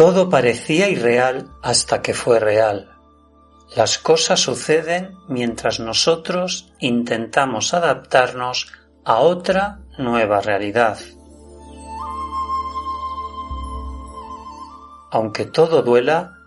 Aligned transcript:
Todo 0.00 0.30
parecía 0.30 0.88
irreal 0.88 1.50
hasta 1.62 2.00
que 2.00 2.14
fue 2.14 2.40
real. 2.40 2.96
Las 3.76 3.98
cosas 3.98 4.40
suceden 4.40 5.14
mientras 5.28 5.78
nosotros 5.78 6.72
intentamos 6.78 7.74
adaptarnos 7.74 8.72
a 9.04 9.18
otra 9.18 9.80
nueva 9.98 10.40
realidad. 10.40 10.98
Aunque 15.10 15.44
todo 15.44 15.82
duela, 15.82 16.38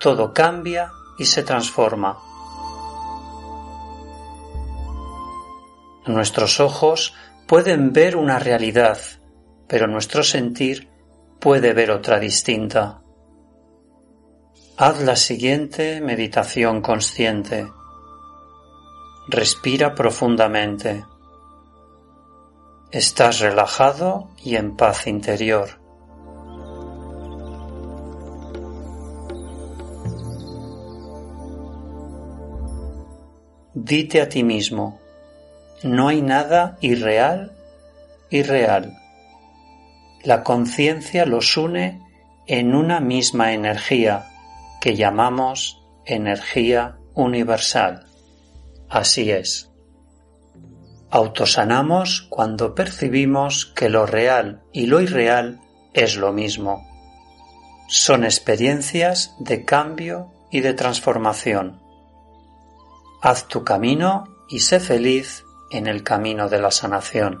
todo 0.00 0.32
cambia 0.32 0.90
y 1.18 1.26
se 1.26 1.42
transforma. 1.42 2.16
Nuestros 6.06 6.58
ojos 6.58 7.12
pueden 7.46 7.92
ver 7.92 8.16
una 8.16 8.38
realidad, 8.38 8.96
pero 9.68 9.86
nuestro 9.88 10.22
sentir 10.22 10.93
puede 11.40 11.72
ver 11.72 11.90
otra 11.90 12.18
distinta. 12.18 13.02
Haz 14.76 15.02
la 15.02 15.14
siguiente 15.14 16.00
meditación 16.00 16.80
consciente. 16.80 17.70
Respira 19.28 19.94
profundamente. 19.94 21.04
Estás 22.90 23.38
relajado 23.38 24.30
y 24.42 24.56
en 24.56 24.76
paz 24.76 25.06
interior. 25.06 25.80
Dite 33.74 34.22
a 34.22 34.28
ti 34.28 34.42
mismo, 34.42 34.98
no 35.82 36.08
hay 36.08 36.22
nada 36.22 36.78
irreal, 36.80 37.52
irreal 38.30 39.03
la 40.24 40.42
conciencia 40.42 41.26
los 41.26 41.56
une 41.56 42.02
en 42.46 42.74
una 42.74 43.00
misma 43.00 43.52
energía 43.52 44.26
que 44.80 44.96
llamamos 44.96 45.82
energía 46.04 46.98
universal. 47.14 48.06
Así 48.88 49.30
es. 49.30 49.70
Autosanamos 51.10 52.26
cuando 52.28 52.74
percibimos 52.74 53.66
que 53.66 53.88
lo 53.88 54.04
real 54.06 54.62
y 54.72 54.86
lo 54.86 55.00
irreal 55.00 55.60
es 55.92 56.16
lo 56.16 56.32
mismo. 56.32 56.86
Son 57.88 58.24
experiencias 58.24 59.34
de 59.38 59.64
cambio 59.64 60.32
y 60.50 60.60
de 60.60 60.74
transformación. 60.74 61.80
Haz 63.22 63.46
tu 63.46 63.62
camino 63.62 64.24
y 64.48 64.60
sé 64.60 64.80
feliz 64.80 65.44
en 65.70 65.86
el 65.86 66.02
camino 66.02 66.48
de 66.48 66.60
la 66.60 66.70
sanación. 66.70 67.40